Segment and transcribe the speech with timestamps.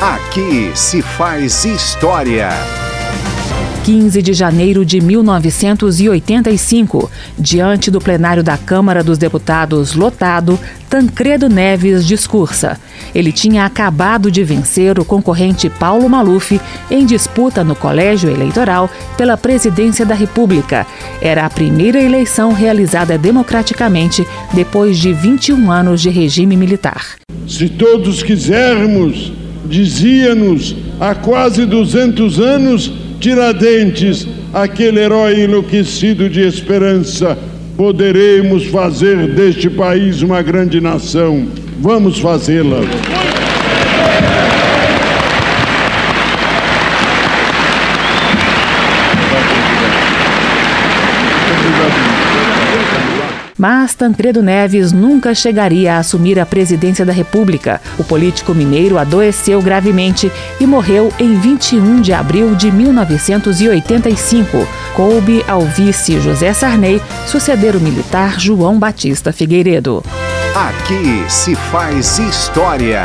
[0.00, 2.50] Aqui se faz história.
[3.84, 10.56] 15 de janeiro de 1985, diante do plenário da Câmara dos Deputados lotado,
[10.88, 12.78] Tancredo Neves discursa.
[13.12, 19.36] Ele tinha acabado de vencer o concorrente Paulo Maluf em disputa no colégio eleitoral pela
[19.36, 20.86] presidência da República.
[21.20, 27.16] Era a primeira eleição realizada democraticamente depois de 21 anos de regime militar.
[27.48, 29.32] Se todos quisermos,
[29.68, 37.36] dizia-nos há quase 200 anos Tiradentes, aquele herói enlouquecido de esperança,
[37.76, 41.48] poderemos fazer deste país uma grande nação.
[41.80, 42.78] Vamos fazê-la.
[53.58, 57.80] Mas Tancredo Neves nunca chegaria a assumir a presidência da República.
[57.98, 64.66] O político mineiro adoeceu gravemente e morreu em 21 de abril de 1985.
[64.94, 70.04] Coube ao vice José Sarney suceder o militar João Batista Figueiredo.
[70.54, 73.02] Aqui se faz história.